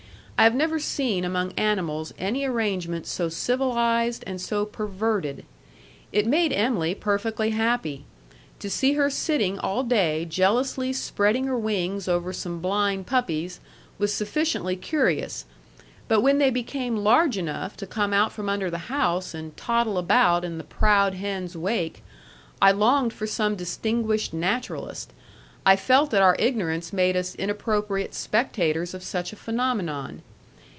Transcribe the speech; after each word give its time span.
I 0.39 0.43
have 0.45 0.55
never 0.55 0.79
seen 0.79 1.23
among 1.23 1.51
animals 1.51 2.15
any 2.17 2.45
arrangement 2.45 3.05
so 3.05 3.29
civilized 3.29 4.23
and 4.25 4.41
so 4.41 4.65
perverted. 4.65 5.45
It 6.11 6.25
made 6.25 6.51
Em'ly 6.51 6.95
perfectly 6.95 7.51
happy. 7.51 8.05
To 8.57 8.67
see 8.67 8.93
her 8.93 9.11
sitting 9.11 9.59
all 9.59 9.83
day 9.83 10.25
jealously 10.25 10.93
spreading 10.93 11.45
her 11.45 11.59
wings 11.59 12.07
over 12.07 12.33
some 12.33 12.59
blind 12.59 13.05
puppies 13.05 13.59
was 13.99 14.15
sufficiently 14.15 14.75
curious; 14.75 15.45
but 16.07 16.21
when 16.21 16.39
they 16.39 16.49
became 16.49 16.97
large 16.97 17.37
enough 17.37 17.77
to 17.77 17.85
come 17.85 18.11
out 18.11 18.33
from 18.33 18.49
under 18.49 18.71
the 18.71 18.79
house 18.89 19.35
and 19.35 19.55
toddle 19.55 19.99
about 19.99 20.43
in 20.43 20.57
the 20.57 20.63
proud 20.63 21.13
hen's 21.13 21.55
wake, 21.55 22.01
I 22.59 22.71
longed 22.71 23.13
for 23.13 23.27
some 23.27 23.55
distinguished 23.55 24.33
naturalist. 24.33 25.13
I 25.67 25.75
felt 25.75 26.09
that 26.09 26.23
our 26.23 26.35
ignorance 26.39 26.91
made 26.91 27.15
us 27.15 27.35
inappropriate 27.35 28.15
spectators 28.15 28.95
of 28.95 29.03
such 29.03 29.31
a 29.31 29.35
phenomenon. 29.35 30.23